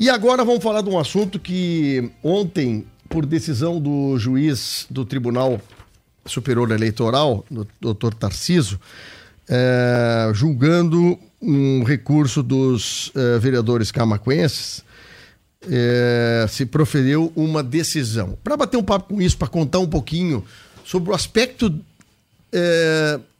E 0.00 0.08
agora 0.08 0.42
vamos 0.46 0.62
falar 0.62 0.80
de 0.80 0.88
um 0.88 0.98
assunto 0.98 1.38
que 1.38 2.10
ontem, 2.22 2.86
por 3.06 3.26
decisão 3.26 3.78
do 3.78 4.16
juiz 4.18 4.86
do 4.88 5.04
Tribunal 5.04 5.60
Superior 6.24 6.70
Eleitoral, 6.70 7.44
doutor 7.78 8.14
Tarciso, 8.14 8.80
é, 9.46 10.30
julgando 10.32 11.18
um 11.38 11.84
recurso 11.84 12.42
dos 12.42 13.12
é, 13.14 13.38
vereadores 13.38 13.92
camacuenses, 13.92 14.82
é, 15.70 16.46
se 16.48 16.64
proferiu 16.64 17.30
uma 17.36 17.62
decisão. 17.62 18.38
Para 18.42 18.56
bater 18.56 18.78
um 18.78 18.82
papo 18.82 19.12
com 19.12 19.20
isso, 19.20 19.36
para 19.36 19.48
contar 19.48 19.80
um 19.80 19.86
pouquinho 19.86 20.42
sobre 20.82 21.10
o 21.10 21.14
aspecto 21.14 21.78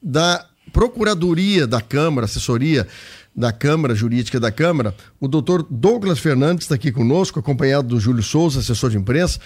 da 0.03 0.47
Procuradoria 0.75 1.67
da 1.67 1.81
Câmara, 1.81 2.27
assessoria 2.27 2.87
da 3.35 3.53
Câmara, 3.53 3.95
Jurídica 3.95 4.41
da 4.41 4.51
Câmara, 4.51 4.95
o 5.21 5.29
doutor 5.29 5.67
Douglas 5.71 6.19
Fernandes 6.19 6.65
está 6.65 6.75
aqui 6.75 6.91
conosco, 6.91 7.39
acompanhado 7.39 7.89
do 7.89 8.01
Júlio 8.01 8.23
Souza, 8.23 8.61
assessor 8.61 8.91
de 8.91 8.99
imprensa, 8.99 9.39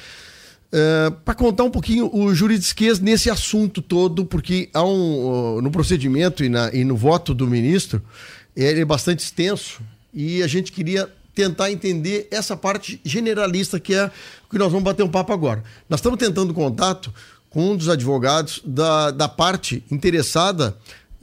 uh, 0.73 1.12
para 1.24 1.34
contar 1.34 1.65
um 1.65 1.70
pouquinho 1.70 2.10
o 2.15 2.34
juridiquês 2.34 2.98
nesse 2.98 3.30
assunto 3.30 3.83
todo, 3.83 4.24
porque 4.24 4.70
há 4.73 4.83
um, 4.84 5.60
no 5.60 5.70
procedimento 5.70 6.43
e, 6.43 6.48
na, 6.48 6.73
e 6.73 6.84
no 6.84 6.97
voto 6.97 7.34
do 7.34 7.47
ministro, 7.47 8.02
ele 8.57 8.80
é 8.80 8.84
bastante 8.84 9.20
extenso 9.20 9.80
e 10.12 10.43
a 10.43 10.46
gente 10.46 10.73
queria 10.73 11.09
tentar 11.35 11.71
entender 11.71 12.29
essa 12.30 12.57
parte 12.57 13.01
generalista 13.05 13.80
que 13.80 13.93
é 13.93 14.07
o 14.46 14.51
que 14.51 14.59
nós 14.59 14.71
vamos 14.71 14.85
bater 14.85 15.02
um 15.02 15.10
papo 15.10 15.32
agora. 15.32 15.62
Nós 15.88 15.98
estamos 15.98 16.19
tentando 16.19 16.55
contato 16.55 17.12
com 17.51 17.71
um 17.71 17.77
dos 17.77 17.88
advogados 17.88 18.60
da, 18.65 19.10
da 19.10 19.29
parte 19.29 19.85
interessada 19.91 20.77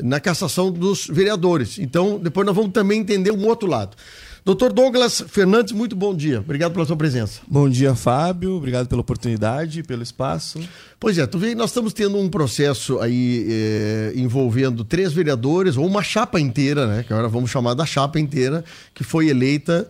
na 0.03 0.19
cassação 0.19 0.71
dos 0.71 1.07
vereadores. 1.07 1.79
Então, 1.79 2.19
depois 2.19 2.45
nós 2.45 2.55
vamos 2.55 2.71
também 2.71 2.99
entender 2.99 3.31
um 3.31 3.45
outro 3.47 3.67
lado. 3.67 3.95
Doutor 4.43 4.73
Douglas 4.73 5.23
Fernandes, 5.27 5.71
muito 5.71 5.95
bom 5.95 6.15
dia. 6.15 6.39
Obrigado 6.39 6.73
pela 6.73 6.83
sua 6.83 6.95
presença. 6.95 7.41
Bom 7.47 7.69
dia, 7.69 7.93
Fábio. 7.93 8.55
Obrigado 8.55 8.87
pela 8.87 9.01
oportunidade, 9.01 9.83
pelo 9.83 10.01
espaço. 10.01 10.59
Pois 10.99 11.15
é, 11.19 11.27
tu 11.27 11.37
vê, 11.37 11.53
nós 11.53 11.69
estamos 11.69 11.93
tendo 11.93 12.17
um 12.17 12.27
processo 12.27 12.99
aí 12.99 13.45
é, 13.47 14.13
envolvendo 14.15 14.83
três 14.83 15.13
vereadores, 15.13 15.77
ou 15.77 15.85
uma 15.85 16.01
chapa 16.01 16.39
inteira, 16.39 16.87
né? 16.87 17.03
Que 17.03 17.13
agora 17.13 17.27
vamos 17.27 17.51
chamar 17.51 17.75
da 17.75 17.85
chapa 17.85 18.19
inteira, 18.19 18.65
que 18.95 19.03
foi 19.03 19.29
eleita 19.29 19.87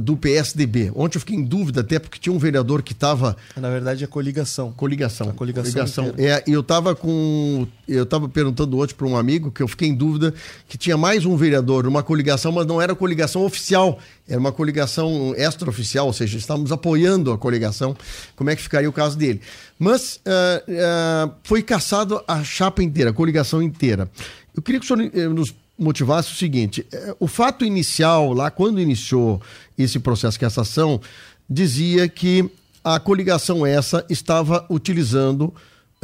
do 0.00 0.16
PSDB. 0.16 0.92
Ontem 0.94 1.16
eu 1.16 1.20
fiquei 1.20 1.36
em 1.36 1.44
dúvida 1.44 1.80
até 1.80 1.98
porque 1.98 2.18
tinha 2.18 2.32
um 2.32 2.38
vereador 2.38 2.82
que 2.82 2.92
estava 2.92 3.36
na 3.56 3.70
verdade 3.70 4.04
é 4.04 4.06
coligação. 4.06 4.72
Coligação. 4.72 5.30
A 5.30 5.32
coligação. 5.32 5.72
coligação. 5.72 6.14
É, 6.18 6.42
eu 6.46 6.60
estava 6.60 6.94
com 6.94 7.66
eu 7.86 8.04
estava 8.04 8.28
perguntando 8.28 8.78
ontem 8.78 8.94
para 8.94 9.06
um 9.06 9.16
amigo 9.16 9.50
que 9.50 9.62
eu 9.62 9.68
fiquei 9.68 9.88
em 9.88 9.94
dúvida 9.94 10.32
que 10.68 10.78
tinha 10.78 10.96
mais 10.96 11.24
um 11.24 11.36
vereador 11.36 11.84
numa 11.84 12.02
coligação, 12.02 12.50
mas 12.52 12.66
não 12.66 12.80
era 12.80 12.94
coligação 12.94 13.44
oficial, 13.44 13.98
era 14.28 14.40
uma 14.40 14.52
coligação 14.52 15.34
extraoficial, 15.36 16.06
ou 16.06 16.12
seja, 16.12 16.38
estávamos 16.38 16.72
apoiando 16.72 17.32
a 17.32 17.38
coligação. 17.38 17.96
Como 18.34 18.50
é 18.50 18.56
que 18.56 18.62
ficaria 18.62 18.88
o 18.88 18.92
caso 18.92 19.16
dele? 19.18 19.40
Mas 19.78 20.16
uh, 20.26 21.28
uh, 21.28 21.34
foi 21.42 21.62
caçado 21.62 22.22
a 22.26 22.42
chapa 22.42 22.82
inteira, 22.82 23.10
a 23.10 23.12
coligação 23.12 23.62
inteira. 23.62 24.10
Eu 24.56 24.62
queria 24.62 24.80
que 24.80 24.90
o 24.90 24.96
senhor 24.96 25.10
uh, 25.12 25.34
nos 25.34 25.54
motivasse 25.78 26.32
o 26.32 26.36
seguinte: 26.36 26.86
é, 26.92 27.14
o 27.18 27.26
fato 27.26 27.64
inicial, 27.64 28.32
lá 28.32 28.50
quando 28.50 28.80
iniciou 28.80 29.40
esse 29.76 29.98
processo 29.98 30.34
de 30.34 30.40
cassação, 30.40 31.00
dizia 31.48 32.08
que 32.08 32.48
a 32.82 33.00
coligação 33.00 33.64
essa 33.64 34.04
estava 34.10 34.66
utilizando 34.68 35.54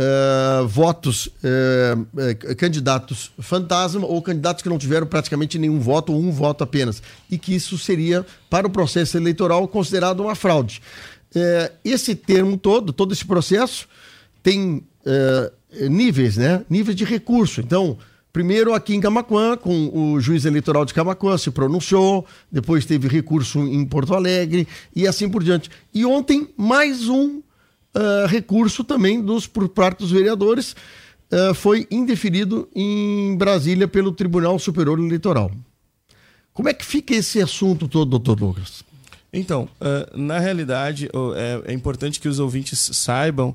uh, 0.00 0.66
votos, 0.66 1.26
uh, 1.26 2.00
uh, 2.00 2.56
candidatos 2.56 3.30
fantasma 3.38 4.06
ou 4.06 4.20
candidatos 4.22 4.62
que 4.62 4.68
não 4.68 4.78
tiveram 4.78 5.06
praticamente 5.06 5.58
nenhum 5.58 5.78
voto 5.78 6.12
ou 6.12 6.20
um 6.20 6.32
voto 6.32 6.64
apenas. 6.64 7.02
E 7.30 7.36
que 7.36 7.54
isso 7.54 7.76
seria, 7.76 8.24
para 8.48 8.66
o 8.66 8.70
processo 8.70 9.16
eleitoral, 9.16 9.68
considerado 9.68 10.20
uma 10.20 10.34
fraude. 10.34 10.80
esse 11.84 12.14
termo 12.14 12.56
todo, 12.56 12.92
todo 12.92 13.12
esse 13.12 13.24
processo, 13.24 13.86
tem 14.42 14.82
níveis, 15.88 16.36
né? 16.36 16.64
Níveis 16.68 16.96
de 16.96 17.04
recurso. 17.04 17.60
Então, 17.60 17.96
Primeiro 18.32 18.72
aqui 18.72 18.94
em 18.94 19.00
Camacuã, 19.00 19.56
com 19.56 19.90
o 19.92 20.20
juiz 20.20 20.44
eleitoral 20.44 20.84
de 20.84 20.94
Camacuã 20.94 21.36
se 21.36 21.50
pronunciou, 21.50 22.24
depois 22.50 22.84
teve 22.84 23.08
recurso 23.08 23.58
em 23.58 23.84
Porto 23.84 24.14
Alegre 24.14 24.68
e 24.94 25.06
assim 25.06 25.28
por 25.28 25.42
diante. 25.42 25.68
E 25.92 26.04
ontem 26.04 26.48
mais 26.56 27.08
um 27.08 27.38
uh, 27.38 28.26
recurso 28.28 28.84
também 28.84 29.20
dos 29.20 29.48
por 29.48 29.68
parte 29.68 29.98
dos 29.98 30.12
vereadores 30.12 30.76
uh, 31.32 31.52
foi 31.54 31.88
indeferido 31.90 32.68
em 32.72 33.36
Brasília 33.36 33.88
pelo 33.88 34.12
Tribunal 34.12 34.58
Superior 34.60 35.00
Eleitoral. 35.00 35.50
Como 36.52 36.68
é 36.68 36.74
que 36.74 36.84
fica 36.84 37.14
esse 37.14 37.42
assunto 37.42 37.88
todo, 37.88 38.10
doutor 38.10 38.36
Douglas? 38.36 38.84
Então, 39.32 39.68
uh, 39.80 40.16
na 40.16 40.38
realidade, 40.38 41.08
é, 41.36 41.72
é 41.72 41.74
importante 41.74 42.20
que 42.20 42.28
os 42.28 42.38
ouvintes 42.38 42.78
saibam 42.92 43.54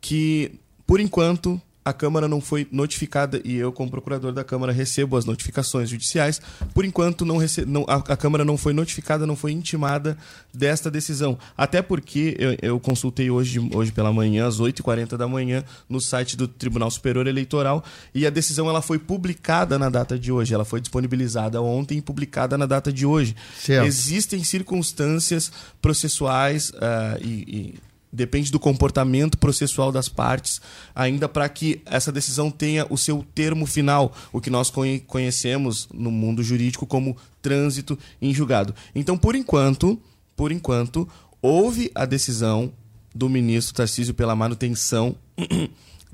que, 0.00 0.52
por 0.86 1.00
enquanto, 1.00 1.60
a 1.86 1.92
Câmara 1.92 2.26
não 2.26 2.40
foi 2.40 2.66
notificada 2.72 3.40
e 3.44 3.54
eu, 3.54 3.70
como 3.70 3.88
procurador 3.88 4.32
da 4.32 4.42
Câmara, 4.42 4.72
recebo 4.72 5.16
as 5.16 5.24
notificações 5.24 5.88
judiciais. 5.88 6.40
Por 6.74 6.84
enquanto, 6.84 7.24
não 7.24 7.36
rece... 7.36 7.64
não, 7.64 7.84
a, 7.86 7.94
a, 7.94 8.16
Câmara 8.16 8.44
não 8.44 8.56
foi 8.56 8.72
notificada, 8.72 9.24
não 9.24 9.36
foi 9.36 9.52
intimada 9.52 10.18
desta 10.52 10.90
decisão. 10.90 11.38
Até 11.56 11.80
porque 11.80 12.36
eu, 12.40 12.56
eu 12.60 12.80
consultei 12.80 13.30
hoje, 13.30 13.60
hoje 13.72 13.92
pela 13.92 14.12
manhã, 14.12 14.48
às 14.48 14.60
8h40 14.60 15.16
da 15.16 15.28
manhã, 15.28 15.62
no 15.88 16.00
site 16.00 16.36
do 16.36 16.48
Tribunal 16.48 16.90
Superior 16.90 17.28
Eleitoral 17.28 17.84
e 18.12 18.26
a 18.26 18.30
decisão 18.30 18.68
ela 18.68 18.82
foi 18.82 18.98
publicada 18.98 19.78
na 19.78 19.88
data 19.88 20.18
de 20.18 20.32
hoje. 20.32 20.52
Ela 20.52 20.64
foi 20.64 20.80
disponibilizada 20.80 21.62
ontem 21.62 21.98
e 21.98 22.02
publicada 22.02 22.58
na 22.58 22.66
data 22.66 22.92
de 22.92 23.06
hoje. 23.06 23.36
Certo. 23.56 23.86
Existem 23.86 24.42
circunstâncias 24.42 25.52
processuais 25.80 26.70
uh, 26.70 27.22
e, 27.22 27.28
e 27.46 27.74
depende 28.12 28.50
do 28.50 28.58
comportamento 28.58 29.36
processual 29.38 29.92
das 29.92 30.08
partes, 30.08 30.60
ainda 30.94 31.28
para 31.28 31.48
que 31.48 31.80
essa 31.86 32.10
decisão 32.10 32.50
tenha 32.50 32.86
o 32.88 32.96
seu 32.96 33.24
termo 33.34 33.66
final, 33.66 34.14
o 34.32 34.40
que 34.40 34.50
nós 34.50 34.72
conhecemos 35.06 35.88
no 35.92 36.10
mundo 36.10 36.42
jurídico 36.42 36.86
como 36.86 37.16
trânsito 37.42 37.98
em 38.20 38.32
julgado. 38.32 38.74
Então, 38.94 39.16
por 39.18 39.34
enquanto, 39.34 40.00
por 40.34 40.50
enquanto, 40.52 41.08
houve 41.42 41.90
a 41.94 42.04
decisão 42.04 42.72
do 43.14 43.28
ministro 43.28 43.74
Tarcísio 43.74 44.14
pela 44.14 44.36
manutenção 44.36 45.16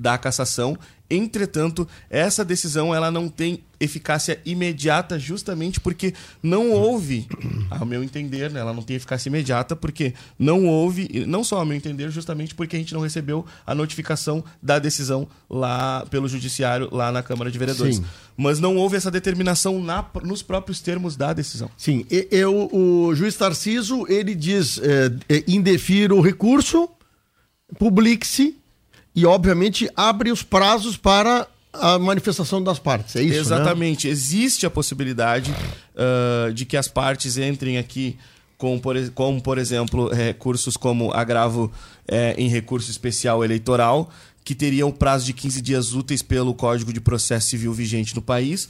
da 0.03 0.19
cassação 0.19 0.77
Entretanto, 1.15 1.87
essa 2.09 2.43
decisão 2.43 2.95
ela 2.95 3.11
não 3.11 3.29
tem 3.29 3.63
eficácia 3.79 4.41
imediata 4.47 5.19
justamente 5.19 5.79
porque 5.79 6.15
não 6.43 6.71
houve, 6.71 7.29
ao 7.69 7.85
meu 7.85 8.03
entender, 8.03 8.51
né, 8.51 8.61
ela 8.61 8.73
não 8.73 8.83
tem 8.83 8.97
eficácia 8.97 9.29
imediata 9.29 9.77
porque 9.77 10.15
não 10.39 10.65
houve, 10.65 11.27
não 11.27 11.45
só 11.45 11.59
ao 11.59 11.67
meu 11.67 11.77
entender, 11.77 12.11
justamente 12.11 12.55
porque 12.55 12.77
a 12.77 12.79
gente 12.79 12.95
não 12.95 13.03
recebeu 13.03 13.45
a 13.67 13.75
notificação 13.75 14.43
da 14.63 14.79
decisão 14.79 15.29
lá 15.51 16.07
pelo 16.09 16.27
judiciário 16.27 16.89
lá 16.91 17.13
na 17.13 17.23
Câmara 17.23 17.51
de 17.51 17.59
Vereadores. 17.59 17.97
Sim. 17.97 18.05
Mas 18.35 18.59
não 18.59 18.77
houve 18.77 18.97
essa 18.97 19.11
determinação 19.11 19.83
na, 19.83 20.03
nos 20.23 20.43
próprios 20.43 20.81
termos 20.81 21.15
da 21.15 21.35
decisão. 21.35 21.71
Sim, 21.77 22.07
eu, 22.09 22.71
o 22.73 23.15
juiz 23.15 23.37
Tarciso, 23.37 24.07
ele 24.09 24.35
diz, 24.35 24.81
é, 24.83 25.45
indefira 25.47 26.15
o 26.15 26.23
recurso, 26.23 26.89
publique-se 27.79 28.62
e, 29.15 29.27
obviamente, 29.27 29.89
abre 29.97 30.31
os 30.31 30.43
prazos 30.43 30.97
para 30.97 31.47
a 31.73 31.99
manifestação 31.99 32.63
das 32.63 32.79
partes. 32.79 33.17
É 33.17 33.23
isso? 33.23 33.35
Né? 33.35 33.41
Exatamente. 33.41 34.07
Né? 34.07 34.13
Existe 34.13 34.67
a 34.67 34.71
possibilidade 34.71 35.55
uh, 35.95 36.53
de 36.53 36.65
que 36.65 36.77
as 36.77 36.89
partes 36.89 37.37
entrem 37.37 37.79
aqui 37.79 38.17
com, 38.59 38.79
por, 38.79 38.97
como, 39.11 39.41
por 39.41 39.59
exemplo, 39.59 40.09
recursos 40.09 40.77
como 40.77 41.13
agravo 41.13 41.73
é, 42.07 42.35
em 42.39 42.49
recurso 42.49 42.91
especial 42.91 43.45
eleitoral, 43.45 44.09
que 44.45 44.55
teriam 44.55 44.93
prazo 44.93 45.27
de 45.27 45.33
15 45.33 45.61
dias 45.61 45.93
úteis 45.95 46.23
pelo 46.23 46.55
Código 46.55 46.93
de 46.93 47.01
Processo 47.01 47.49
Civil 47.49 47.73
vigente 47.73 48.15
no 48.15 48.23
país 48.23 48.69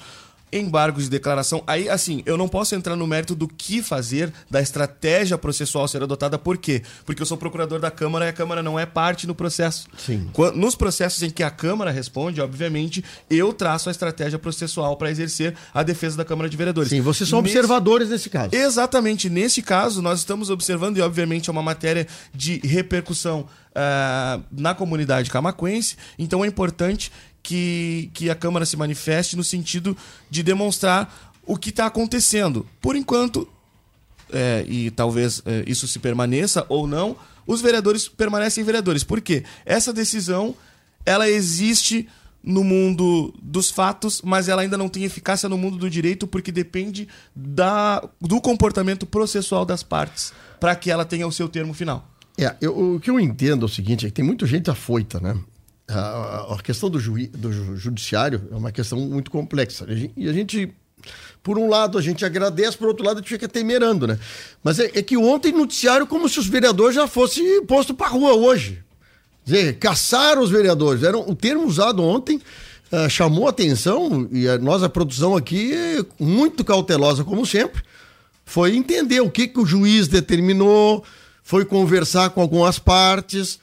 embargos 0.52 1.04
de 1.04 1.10
declaração. 1.10 1.62
Aí, 1.66 1.88
assim, 1.88 2.22
eu 2.26 2.36
não 2.36 2.48
posso 2.48 2.74
entrar 2.74 2.94
no 2.94 3.06
mérito 3.06 3.34
do 3.34 3.48
que 3.48 3.82
fazer, 3.82 4.32
da 4.50 4.60
estratégia 4.60 5.38
processual 5.38 5.88
ser 5.88 6.02
adotada. 6.02 6.38
Por 6.38 6.58
quê? 6.58 6.82
Porque 7.06 7.22
eu 7.22 7.26
sou 7.26 7.36
procurador 7.36 7.80
da 7.80 7.90
Câmara 7.90 8.26
e 8.26 8.28
a 8.28 8.32
Câmara 8.32 8.62
não 8.62 8.78
é 8.78 8.84
parte 8.84 9.26
no 9.26 9.34
processo. 9.34 9.88
Sim. 9.96 10.30
Nos 10.54 10.74
processos 10.74 11.22
em 11.22 11.30
que 11.30 11.42
a 11.42 11.50
Câmara 11.50 11.90
responde, 11.90 12.40
obviamente, 12.40 13.02
eu 13.30 13.52
traço 13.52 13.88
a 13.88 13.92
estratégia 13.92 14.38
processual 14.38 14.96
para 14.96 15.10
exercer 15.10 15.54
a 15.72 15.82
defesa 15.82 16.16
da 16.16 16.24
Câmara 16.24 16.48
de 16.48 16.56
Vereadores. 16.56 16.90
Sim, 16.90 17.00
vocês 17.00 17.28
são 17.28 17.40
nesse... 17.40 17.56
observadores 17.56 18.08
nesse 18.10 18.28
caso. 18.28 18.54
Exatamente. 18.54 19.30
Nesse 19.30 19.62
caso, 19.62 20.02
nós 20.02 20.18
estamos 20.18 20.50
observando, 20.50 20.98
e 20.98 21.00
obviamente 21.00 21.48
é 21.48 21.52
uma 21.52 21.62
matéria 21.62 22.06
de 22.34 22.60
repercussão 22.64 23.46
uh, 23.72 24.42
na 24.50 24.74
comunidade 24.74 25.30
camacuense, 25.30 25.96
então 26.18 26.44
é 26.44 26.48
importante 26.48 27.10
que, 27.42 28.10
que 28.14 28.30
a 28.30 28.34
Câmara 28.34 28.64
se 28.64 28.76
manifeste 28.76 29.36
no 29.36 29.44
sentido 29.44 29.96
de 30.30 30.42
demonstrar 30.42 31.32
o 31.44 31.56
que 31.56 31.70
está 31.70 31.86
acontecendo. 31.86 32.66
Por 32.80 32.96
enquanto, 32.96 33.48
é, 34.32 34.64
e 34.68 34.90
talvez 34.90 35.42
é, 35.44 35.64
isso 35.66 35.88
se 35.88 35.98
permaneça 35.98 36.64
ou 36.68 36.86
não, 36.86 37.16
os 37.46 37.60
vereadores 37.60 38.08
permanecem 38.08 38.62
vereadores. 38.64 39.02
Por 39.02 39.20
quê? 39.20 39.44
Essa 39.66 39.92
decisão 39.92 40.54
ela 41.04 41.28
existe 41.28 42.08
no 42.42 42.64
mundo 42.64 43.32
dos 43.40 43.70
fatos, 43.70 44.20
mas 44.22 44.48
ela 44.48 44.62
ainda 44.62 44.76
não 44.76 44.88
tem 44.88 45.04
eficácia 45.04 45.48
no 45.48 45.56
mundo 45.56 45.76
do 45.76 45.88
direito 45.88 46.26
porque 46.26 46.50
depende 46.50 47.08
da, 47.34 48.02
do 48.20 48.40
comportamento 48.40 49.06
processual 49.06 49.64
das 49.64 49.82
partes 49.82 50.32
para 50.58 50.74
que 50.74 50.90
ela 50.90 51.04
tenha 51.04 51.26
o 51.26 51.32
seu 51.32 51.48
termo 51.48 51.72
final. 51.72 52.08
É, 52.38 52.56
eu, 52.60 52.94
o 52.94 53.00
que 53.00 53.10
eu 53.10 53.20
entendo 53.20 53.62
é 53.62 53.66
o 53.66 53.68
seguinte, 53.68 54.06
é 54.06 54.08
que 54.08 54.14
tem 54.14 54.24
muita 54.24 54.46
gente 54.46 54.70
afoita, 54.70 55.20
né? 55.20 55.38
A, 55.92 56.54
a 56.54 56.62
questão 56.62 56.88
do, 56.88 56.98
juiz, 56.98 57.28
do 57.28 57.76
judiciário 57.76 58.48
é 58.50 58.54
uma 58.54 58.72
questão 58.72 58.98
muito 58.98 59.30
complexa. 59.30 59.86
E 60.16 60.28
a 60.28 60.32
gente, 60.32 60.72
por 61.42 61.58
um 61.58 61.68
lado, 61.68 61.98
a 61.98 62.02
gente 62.02 62.24
agradece, 62.24 62.76
por 62.76 62.88
outro 62.88 63.04
lado, 63.04 63.18
a 63.18 63.20
gente 63.20 63.28
fica 63.28 63.48
temerando, 63.48 64.06
né? 64.06 64.18
Mas 64.62 64.78
é, 64.78 64.90
é 64.94 65.02
que 65.02 65.16
ontem 65.16 65.52
noticiário 65.52 66.06
como 66.06 66.28
se 66.28 66.38
os 66.38 66.46
vereadores 66.46 66.94
já 66.94 67.06
fossem 67.06 67.64
posto 67.66 67.94
para 67.94 68.08
rua 68.08 68.34
hoje 68.34 68.82
dizer, 69.44 69.78
caçaram 69.78 70.42
os 70.42 70.50
vereadores. 70.50 71.02
Era 71.02 71.18
um 71.18 71.34
termo 71.34 71.66
usado 71.66 72.02
ontem, 72.02 72.40
uh, 72.90 73.08
chamou 73.08 73.48
atenção, 73.48 74.28
e 74.30 74.46
a 74.48 74.88
produção 74.88 75.36
aqui, 75.36 75.74
muito 76.18 76.64
cautelosa, 76.64 77.24
como 77.24 77.44
sempre, 77.44 77.82
foi 78.44 78.76
entender 78.76 79.20
o 79.20 79.30
que, 79.30 79.48
que 79.48 79.60
o 79.60 79.66
juiz 79.66 80.08
determinou, 80.08 81.04
foi 81.42 81.64
conversar 81.64 82.30
com 82.30 82.40
algumas 82.40 82.78
partes, 82.78 83.58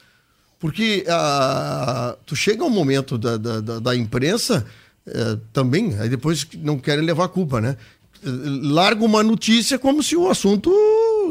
porque 0.60 1.04
uh, 1.08 2.16
tu 2.26 2.36
chega 2.36 2.62
um 2.62 2.70
momento 2.70 3.16
da, 3.16 3.38
da, 3.38 3.80
da, 3.80 3.96
imprensa 3.96 4.64
uh, 5.06 5.36
também, 5.54 5.98
aí 5.98 6.08
depois 6.08 6.46
não 6.58 6.78
querem 6.78 7.04
levar 7.04 7.24
a 7.24 7.28
culpa, 7.28 7.60
né? 7.60 7.76
Larga 8.22 9.02
uma 9.02 9.22
notícia 9.22 9.78
como 9.78 10.02
se 10.02 10.14
o 10.14 10.28
assunto 10.28 10.70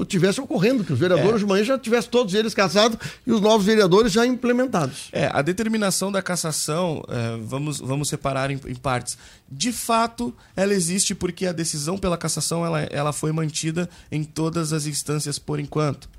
tivesse 0.05 0.41
ocorrendo, 0.41 0.83
que 0.83 0.91
os 0.91 0.97
vereadores 0.97 1.35
é. 1.35 1.37
de 1.37 1.45
manhã 1.45 1.63
já 1.63 1.77
tivessem 1.77 2.09
todos 2.09 2.33
eles 2.33 2.55
caçados 2.55 2.97
e 3.27 3.31
os 3.31 3.39
novos 3.39 3.65
vereadores 3.65 4.11
já 4.11 4.25
implementados. 4.25 5.09
É, 5.11 5.29
a 5.31 5.43
determinação 5.43 6.11
da 6.11 6.23
cassação, 6.23 7.03
é, 7.07 7.37
vamos, 7.43 7.79
vamos 7.79 8.09
separar 8.09 8.49
em, 8.49 8.59
em, 8.65 8.73
partes. 8.73 9.15
De 9.51 9.71
fato, 9.71 10.33
ela 10.55 10.73
existe 10.73 11.13
porque 11.13 11.45
a 11.45 11.51
decisão 11.51 11.97
pela 11.97 12.17
cassação 12.17 12.65
ela, 12.65 12.81
ela 12.81 13.13
foi 13.13 13.31
mantida 13.31 13.87
em 14.11 14.23
todas 14.23 14.73
as 14.73 14.87
instâncias 14.87 15.37
por 15.37 15.59
enquanto. 15.59 16.09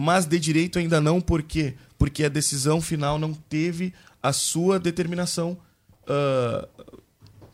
Mas 0.00 0.26
de 0.26 0.38
direito 0.38 0.78
ainda 0.78 1.00
não, 1.00 1.20
por 1.20 1.42
quê? 1.42 1.74
Porque 1.98 2.22
a 2.22 2.28
decisão 2.28 2.80
final 2.80 3.18
não 3.18 3.34
teve 3.34 3.92
a 4.22 4.32
sua 4.32 4.78
determinação 4.78 5.58
uh, 6.04 6.68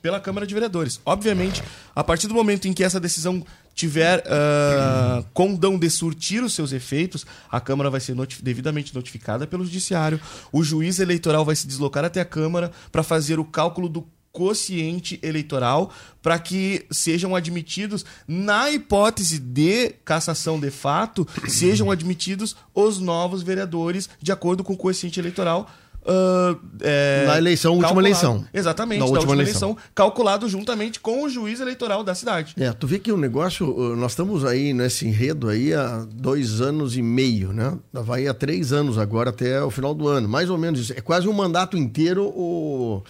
pela 0.03 0.21
Câmara 0.21 0.47
de 0.47 0.53
Vereadores. 0.53 1.01
Obviamente, 1.07 1.63
a 1.97 2.05
partir 2.05 2.29
do 2.29 2.35
momento 2.35 2.69
em 2.69 2.75
que 2.75 2.85
essa 2.85 3.01
decisão 3.01 3.43
tiver 3.75 4.19
uh, 4.19 5.25
condão 5.33 5.79
de 5.79 5.89
surtir 5.89 6.45
os 6.45 6.53
seus 6.53 6.73
efeitos, 6.73 7.25
a 7.51 7.63
Câmara 7.63 7.89
vai 7.89 7.99
ser 7.99 8.15
devidamente 8.43 8.95
notificada 8.95 9.47
pelo 9.47 9.65
Judiciário. 9.65 10.21
O 10.53 10.63
juiz 10.63 10.99
eleitoral 10.99 11.47
vai 11.47 11.57
se 11.57 11.67
deslocar 11.67 12.05
até 12.05 12.21
a 12.21 12.27
Câmara 12.27 12.71
para 12.93 13.03
fazer 13.03 13.39
o 13.39 13.45
cálculo 13.47 13.89
do 13.89 14.07
quociente 14.35 15.19
eleitoral 15.23 15.93
para 16.21 16.41
que 16.41 16.85
sejam 16.91 17.37
admitidos, 17.37 18.05
na 18.27 18.69
hipótese 18.69 19.39
de 19.39 19.91
cassação 20.05 20.59
de 20.59 20.71
fato, 20.71 21.27
sejam 21.47 21.89
admitidos 21.91 22.57
os 22.75 22.99
novos 22.99 23.43
vereadores 23.43 24.09
de 24.21 24.33
acordo 24.33 24.65
com 24.65 24.73
o 24.73 24.77
quociente 24.77 25.21
eleitoral 25.21 25.71
Uh, 26.05 26.61
é, 26.83 27.25
na 27.27 27.39
eleição, 27.39 27.77
última 27.77 27.99
eleição. 27.99 28.45
Exatamente, 28.53 28.99
na 28.99 29.07
última, 29.07 29.21
última 29.21 29.43
eleição. 29.43 29.71
eleição. 29.71 29.91
calculado 29.95 30.47
juntamente 30.47 31.01
com 31.01 31.25
o 31.25 31.31
juiz 31.31 31.61
eleitoral 31.61 32.05
da 32.05 32.15
cidade. 32.15 32.55
É, 32.59 32.71
tu 32.75 32.87
vê 32.87 32.99
que 32.99 33.11
o 33.11 33.17
negócio, 33.17 33.97
nós 33.97 34.13
estamos 34.13 34.45
aí 34.45 34.75
nesse 34.75 35.07
enredo 35.07 35.49
aí 35.49 35.73
há 35.73 36.07
dois 36.13 36.61
anos 36.61 36.95
e 36.95 37.01
meio, 37.01 37.55
né? 37.55 37.79
Vai 37.91 38.27
há 38.27 38.35
três 38.35 38.71
anos 38.71 38.99
agora 38.99 39.31
até 39.31 39.63
o 39.63 39.71
final 39.71 39.95
do 39.95 40.07
ano, 40.07 40.29
mais 40.29 40.51
ou 40.51 40.59
menos 40.59 40.79
isso. 40.79 40.93
É 40.93 41.01
quase 41.01 41.27
um 41.27 41.33
mandato 41.33 41.75
inteiro 41.75 42.25
o... 42.25 43.03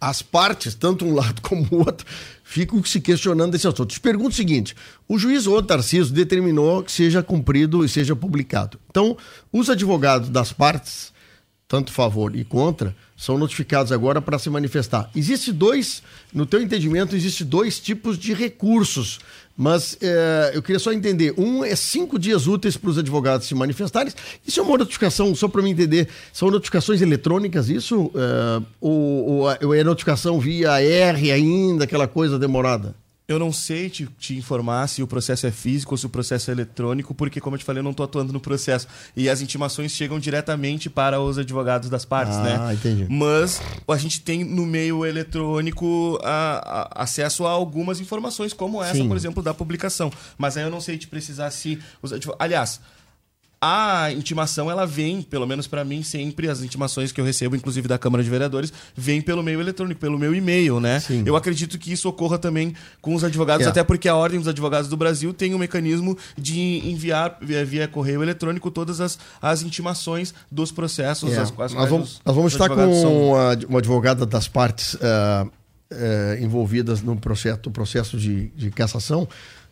as 0.00 0.22
partes, 0.22 0.74
tanto 0.74 1.04
um 1.04 1.14
lado 1.14 1.42
como 1.42 1.66
o 1.70 1.78
outro, 1.78 2.06
ficam 2.42 2.82
se 2.84 3.00
questionando 3.00 3.52
desse 3.52 3.68
assunto. 3.68 3.86
Te 3.86 4.00
pergunto 4.00 4.30
o 4.30 4.36
seguinte: 4.36 4.74
o 5.06 5.18
juiz 5.18 5.46
O 5.46 5.62
Tarcísio 5.62 6.14
determinou 6.14 6.82
que 6.82 6.90
seja 6.90 7.22
cumprido 7.22 7.84
e 7.84 7.88
seja 7.88 8.16
publicado. 8.16 8.78
Então, 8.90 9.16
os 9.52 9.68
advogados 9.68 10.30
das 10.30 10.52
partes 10.52 11.12
tanto 11.70 11.92
favor 11.92 12.34
e 12.34 12.42
contra, 12.42 12.96
são 13.16 13.38
notificados 13.38 13.92
agora 13.92 14.20
para 14.20 14.40
se 14.40 14.50
manifestar. 14.50 15.08
Existe 15.14 15.52
dois, 15.52 16.02
no 16.34 16.44
teu 16.44 16.60
entendimento, 16.60 17.14
existe 17.14 17.44
dois 17.44 17.78
tipos 17.78 18.18
de 18.18 18.34
recursos, 18.34 19.20
mas 19.56 19.96
é, 20.02 20.50
eu 20.52 20.62
queria 20.62 20.80
só 20.80 20.92
entender. 20.92 21.32
Um 21.38 21.64
é 21.64 21.76
cinco 21.76 22.18
dias 22.18 22.48
úteis 22.48 22.76
para 22.76 22.90
os 22.90 22.98
advogados 22.98 23.46
se 23.46 23.54
manifestarem. 23.54 24.12
Isso 24.44 24.58
é 24.58 24.62
uma 24.64 24.76
notificação, 24.76 25.32
só 25.36 25.46
para 25.46 25.62
me 25.62 25.70
entender, 25.70 26.08
são 26.32 26.50
notificações 26.50 27.00
eletrônicas, 27.00 27.68
isso? 27.68 28.10
É, 28.16 28.62
ou, 28.80 29.46
ou 29.62 29.72
é 29.72 29.84
notificação 29.84 30.40
via 30.40 30.82
R 30.82 31.30
ainda, 31.30 31.84
aquela 31.84 32.08
coisa 32.08 32.36
demorada? 32.36 32.96
Eu 33.30 33.38
não 33.38 33.52
sei 33.52 33.88
te, 33.88 34.08
te, 34.18 34.36
informar 34.36 34.88
se 34.88 35.04
o 35.04 35.06
processo 35.06 35.46
é 35.46 35.52
físico 35.52 35.94
ou 35.94 35.96
se 35.96 36.04
o 36.04 36.08
processo 36.08 36.50
é 36.50 36.52
eletrônico, 36.52 37.14
porque, 37.14 37.40
como 37.40 37.54
eu 37.54 37.60
te 37.60 37.64
falei, 37.64 37.78
eu 37.78 37.84
não 37.84 37.92
estou 37.92 38.02
atuando 38.02 38.32
no 38.32 38.40
processo. 38.40 38.88
E 39.16 39.28
as 39.28 39.40
intimações 39.40 39.92
chegam 39.92 40.18
diretamente 40.18 40.90
para 40.90 41.20
os 41.20 41.38
advogados 41.38 41.88
das 41.88 42.04
partes, 42.04 42.34
ah, 42.38 42.42
né? 42.42 42.58
Ah, 42.60 42.74
entendi. 42.74 43.06
Mas 43.08 43.62
a 43.86 43.96
gente 43.96 44.20
tem 44.20 44.42
no 44.42 44.66
meio 44.66 45.06
eletrônico 45.06 46.18
a, 46.24 46.88
a, 46.98 47.04
acesso 47.04 47.46
a 47.46 47.50
algumas 47.50 48.00
informações, 48.00 48.52
como 48.52 48.82
essa, 48.82 48.94
Sim. 48.94 49.06
por 49.06 49.16
exemplo, 49.16 49.44
da 49.44 49.54
publicação. 49.54 50.10
Mas 50.36 50.56
aí 50.56 50.64
eu 50.64 50.70
não 50.70 50.80
sei 50.80 50.98
te 50.98 51.06
precisar 51.06 51.52
se. 51.52 51.78
Os. 52.02 52.12
Aliás 52.36 52.80
a 53.62 54.10
intimação 54.12 54.70
ela 54.70 54.86
vem, 54.86 55.20
pelo 55.20 55.46
menos 55.46 55.66
para 55.66 55.84
mim 55.84 56.02
sempre 56.02 56.48
as 56.48 56.62
intimações 56.62 57.12
que 57.12 57.20
eu 57.20 57.24
recebo, 57.24 57.54
inclusive 57.54 57.86
da 57.86 57.98
Câmara 57.98 58.24
de 58.24 58.30
Vereadores, 58.30 58.72
vem 58.96 59.20
pelo 59.20 59.42
meio 59.42 59.60
eletrônico, 59.60 60.00
pelo 60.00 60.18
meu 60.18 60.34
e-mail, 60.34 60.80
né? 60.80 61.00
Sim. 61.00 61.24
Eu 61.26 61.36
acredito 61.36 61.78
que 61.78 61.92
isso 61.92 62.08
ocorra 62.08 62.38
também 62.38 62.74
com 63.02 63.14
os 63.14 63.22
advogados, 63.22 63.66
é. 63.66 63.68
até 63.68 63.84
porque 63.84 64.08
a 64.08 64.16
Ordem 64.16 64.38
dos 64.38 64.48
Advogados 64.48 64.88
do 64.88 64.96
Brasil 64.96 65.34
tem 65.34 65.54
um 65.54 65.58
mecanismo 65.58 66.16
de 66.38 66.88
enviar 66.88 67.36
via, 67.42 67.64
via 67.64 67.86
correio 67.86 68.22
eletrônico 68.22 68.70
todas 68.70 68.98
as, 68.98 69.18
as 69.42 69.62
intimações 69.62 70.32
dos 70.50 70.72
processos. 70.72 71.32
É. 71.32 71.40
As, 71.40 71.52
as 71.58 71.74
nós, 71.74 71.90
vamos, 71.90 72.12
os, 72.12 72.20
nós 72.24 72.36
vamos 72.36 72.52
estar 72.52 72.68
com 72.70 72.94
são... 72.94 73.30
uma 73.68 73.78
advogada 73.78 74.24
das 74.24 74.48
partes 74.48 74.94
uh, 74.94 75.50
uh, 75.92 76.42
envolvidas 76.42 77.02
no 77.02 77.16
processo, 77.16 77.70
processo 77.70 78.18
de, 78.18 78.48
de 78.48 78.70
cassação 78.70 79.28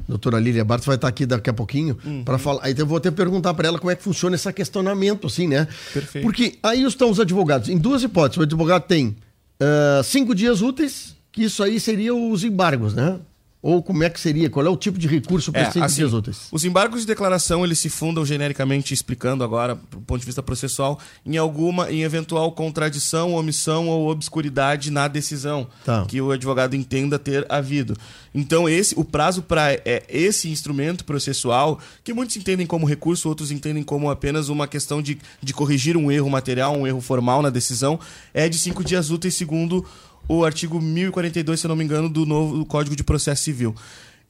doutora 0.06 0.38
Lília 0.38 0.65
Bartos 0.65 0.87
vai 0.87 0.97
estar 0.97 1.09
aqui 1.09 1.25
daqui 1.26 1.50
a 1.50 1.53
pouquinho 1.53 1.97
uhum. 2.05 2.23
para 2.25 2.38
falar. 2.38 2.61
Aí 2.62 2.75
eu 2.76 2.87
vou 2.87 2.99
até 2.99 3.11
perguntar 3.11 3.55
para 3.55 3.69
ela 3.69 3.79
como 3.79 3.91
é 3.91 3.97
que 3.97 4.03
funciona 4.03 4.37
esse 4.37 4.53
questionamento, 4.53 5.26
assim, 5.26 5.49
né? 5.49 5.67
Perfeito. 5.93 6.25
Porque 6.25 6.59
aí 6.62 6.82
estão 6.82 7.11
os 7.11 7.19
advogados. 7.19 7.69
Em 7.69 7.79
duas 7.79 8.03
hipóteses, 8.03 8.38
o 8.38 8.43
advogado 8.43 8.82
tem 8.87 9.09
uh, 9.09 10.03
cinco 10.05 10.35
dias 10.35 10.61
úteis, 10.61 11.17
que 11.32 11.44
isso 11.44 11.62
aí 11.62 11.81
seria 11.81 12.15
os 12.15 12.44
embargos, 12.44 12.94
né? 12.94 13.19
Ou 13.60 13.82
como 13.82 14.05
é 14.05 14.10
que 14.10 14.20
seria? 14.20 14.49
Qual 14.49 14.64
é 14.64 14.70
o 14.70 14.76
tipo 14.76 14.96
de 14.99 15.08
recurso 15.08 15.50
para 15.50 15.62
é, 15.62 15.66
assim, 15.66 16.05
úteis? 16.05 16.46
Os 16.52 16.64
embargos 16.64 17.00
de 17.00 17.06
declaração 17.08 17.64
eles 17.64 17.81
se 17.81 17.88
fundam 17.88 18.25
genericamente, 18.25 18.94
explicando 18.94 19.43
agora, 19.43 19.75
do 19.75 20.00
ponto 20.00 20.21
de 20.21 20.26
vista 20.26 20.40
processual, 20.40 21.00
em 21.26 21.37
alguma, 21.37 21.90
em 21.90 22.04
eventual 22.04 22.52
contradição, 22.52 23.35
omissão 23.35 23.88
ou 23.88 24.11
obscuridade 24.11 24.92
na 24.92 25.09
decisão 25.09 25.66
tá. 25.85 26.06
que 26.06 26.21
o 26.21 26.30
advogado 26.30 26.76
entenda 26.76 27.18
ter 27.18 27.44
havido. 27.49 27.97
Então 28.33 28.68
esse, 28.68 28.94
o 28.97 29.04
prazo 29.04 29.42
para 29.42 29.73
é, 29.73 30.04
esse 30.09 30.49
instrumento 30.49 31.04
processual, 31.04 31.80
que 32.04 32.12
muitos 32.12 32.37
entendem 32.37 32.66
como 32.66 32.87
recurso, 32.87 33.28
outros 33.28 33.50
entendem 33.50 33.83
como 33.83 34.09
apenas 34.09 34.49
uma 34.49 34.68
questão 34.68 35.02
de, 35.02 35.18
de 35.42 35.52
corrigir 35.52 35.97
um 35.97 36.12
erro 36.12 36.30
material, 36.30 36.76
um 36.76 36.87
erro 36.87 37.00
formal 37.00 37.42
na 37.42 37.50
decisão, 37.50 37.99
é 38.33 38.49
de 38.49 38.56
cinco 38.56 38.85
dias 38.85 39.11
úteis 39.11 39.35
segundo 39.35 39.85
o 40.28 40.44
artigo 40.44 40.80
1042, 40.80 41.58
se 41.58 41.66
eu 41.66 41.70
não 41.70 41.76
me 41.76 41.85
engano, 41.85 42.08
do 42.08 42.26
novo 42.26 42.64
Código 42.66 42.94
de 42.94 43.02
Processo 43.02 43.42
Civil. 43.42 43.75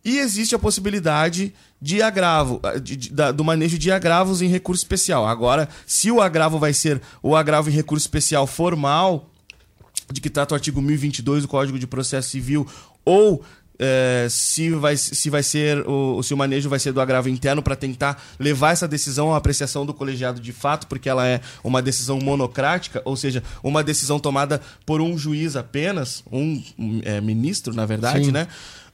E 0.04 0.18
existe 0.18 0.54
a 0.54 0.58
possibilidade 0.58 1.52
de 1.82 2.00
agravo, 2.00 2.60
de, 2.82 2.96
de, 2.96 3.12
da, 3.12 3.32
do 3.32 3.44
manejo 3.44 3.76
de 3.76 3.90
agravos 3.90 4.40
em 4.40 4.48
recurso 4.48 4.82
especial. 4.82 5.26
Agora, 5.26 5.68
se 5.86 6.10
o 6.10 6.20
agravo 6.20 6.58
vai 6.58 6.72
ser 6.72 7.02
o 7.22 7.34
agravo 7.34 7.68
em 7.68 7.72
recurso 7.72 8.04
especial 8.04 8.46
formal, 8.46 9.28
de 10.10 10.20
que 10.20 10.30
trata 10.30 10.54
o 10.54 10.56
artigo 10.56 10.80
1022 10.80 11.42
do 11.42 11.48
Código 11.48 11.78
de 11.78 11.86
Processo 11.86 12.30
Civil, 12.30 12.66
ou 13.04 13.42
é, 13.78 14.26
se, 14.28 14.70
vai, 14.70 14.96
se 14.96 15.30
vai 15.30 15.42
ser 15.42 15.86
o, 15.88 16.22
se 16.22 16.34
o 16.34 16.36
manejo 16.36 16.68
vai 16.68 16.78
ser 16.78 16.92
do 16.92 17.00
agravo 17.00 17.28
interno 17.28 17.62
para 17.62 17.76
tentar 17.76 18.22
levar 18.38 18.72
essa 18.72 18.88
decisão 18.88 19.32
à 19.32 19.36
apreciação 19.36 19.86
do 19.86 19.94
colegiado 19.94 20.40
de 20.40 20.52
fato, 20.52 20.86
porque 20.86 21.08
ela 21.08 21.26
é 21.26 21.40
uma 21.62 21.80
decisão 21.80 22.18
monocrática, 22.18 23.00
ou 23.04 23.16
seja, 23.16 23.42
uma 23.62 23.82
decisão 23.84 24.18
tomada 24.18 24.60
por 24.84 25.00
um 25.00 25.16
juiz 25.16 25.54
apenas, 25.54 26.24
um 26.30 26.62
é, 27.04 27.20
ministro, 27.20 27.74
na 27.74 27.86
verdade, 27.86 28.26
Sim. 28.26 28.32
né? 28.32 28.48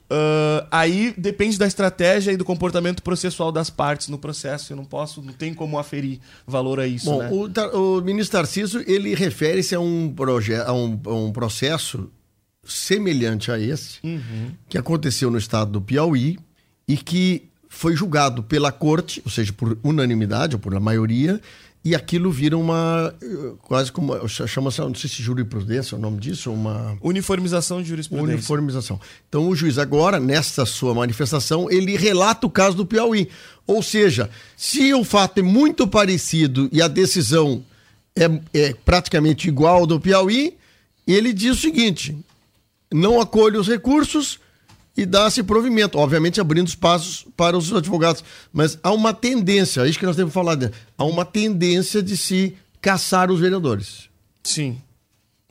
Uh, 0.04 0.66
aí 0.70 1.14
depende 1.16 1.58
da 1.58 1.66
estratégia 1.66 2.30
e 2.30 2.36
do 2.36 2.44
comportamento 2.44 3.02
processual 3.02 3.50
das 3.50 3.70
partes 3.70 4.08
no 4.08 4.18
processo. 4.18 4.72
Eu 4.72 4.76
não 4.76 4.84
posso, 4.84 5.22
não 5.22 5.32
tem 5.32 5.54
como 5.54 5.78
aferir 5.78 6.20
valor 6.46 6.78
a 6.78 6.86
isso. 6.86 7.06
Bom, 7.06 7.18
né? 7.20 7.30
o, 7.72 7.98
o 7.98 8.02
ministro 8.02 8.38
Tarcísio 8.38 8.84
ele 8.86 9.14
refere-se 9.14 9.74
a 9.74 9.80
um, 9.80 10.12
projeto, 10.14 10.68
a 10.68 10.74
um, 10.74 11.00
a 11.06 11.14
um 11.14 11.32
processo 11.32 12.10
semelhante 12.66 13.50
a 13.50 13.58
esse, 13.58 13.98
uhum. 14.02 14.52
que 14.68 14.78
aconteceu 14.78 15.30
no 15.30 15.38
estado 15.38 15.72
do 15.72 15.80
Piauí 15.80 16.38
e 16.86 16.96
que 16.96 17.48
foi 17.68 17.96
julgado 17.96 18.42
pela 18.42 18.70
corte, 18.70 19.20
ou 19.24 19.30
seja, 19.30 19.52
por 19.52 19.76
unanimidade 19.82 20.54
ou 20.54 20.60
por 20.60 20.78
maioria, 20.78 21.40
e 21.84 21.94
aquilo 21.94 22.30
vira 22.30 22.56
uma 22.56 23.14
quase 23.60 23.92
como 23.92 24.26
chama-se, 24.26 24.80
não 24.80 24.94
sei 24.94 25.10
se 25.10 25.22
jurisprudência 25.22 25.94
é 25.94 25.98
o 25.98 26.00
nome 26.00 26.18
disso, 26.18 26.50
uma 26.50 26.96
uniformização 27.02 27.82
de 27.82 27.88
jurisprudência. 27.88 28.34
Uniformização. 28.36 28.98
Então 29.28 29.46
o 29.48 29.54
juiz 29.54 29.76
agora 29.76 30.18
nesta 30.18 30.64
sua 30.64 30.94
manifestação, 30.94 31.70
ele 31.70 31.94
relata 31.94 32.46
o 32.46 32.50
caso 32.50 32.74
do 32.74 32.86
Piauí. 32.86 33.28
Ou 33.66 33.82
seja, 33.82 34.30
se 34.56 34.94
o 34.94 35.04
fato 35.04 35.40
é 35.40 35.42
muito 35.42 35.86
parecido 35.86 36.70
e 36.72 36.80
a 36.80 36.88
decisão 36.88 37.62
é, 38.16 38.30
é 38.54 38.74
praticamente 38.84 39.48
igual 39.48 39.80
ao 39.80 39.86
do 39.86 40.00
Piauí, 40.00 40.56
ele 41.06 41.34
diz 41.34 41.58
o 41.58 41.60
seguinte: 41.60 42.16
não 42.94 43.20
acolhe 43.20 43.56
os 43.56 43.66
recursos 43.66 44.38
e 44.96 45.04
dá-se 45.04 45.42
provimento, 45.42 45.98
obviamente 45.98 46.40
abrindo 46.40 46.68
espaços 46.68 47.26
para 47.36 47.58
os 47.58 47.72
advogados. 47.72 48.22
Mas 48.52 48.78
há 48.82 48.92
uma 48.92 49.12
tendência, 49.12 49.80
é 49.80 49.88
isso 49.88 49.98
que 49.98 50.06
nós 50.06 50.14
temos 50.14 50.30
que 50.30 50.34
falar, 50.34 50.56
né? 50.56 50.70
há 50.96 51.04
uma 51.04 51.24
tendência 51.24 52.00
de 52.00 52.16
se 52.16 52.54
caçar 52.80 53.32
os 53.32 53.40
vereadores. 53.40 54.08
Sim. 54.44 54.78